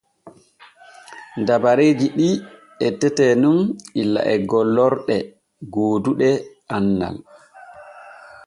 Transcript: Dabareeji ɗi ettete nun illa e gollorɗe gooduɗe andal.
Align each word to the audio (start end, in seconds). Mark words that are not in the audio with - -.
Dabareeji 1.47 2.07
ɗi 2.17 2.29
ettete 2.85 3.25
nun 3.41 3.59
illa 4.01 4.21
e 4.33 4.35
gollorɗe 4.49 5.15
gooduɗe 5.73 6.29
andal. 6.75 7.15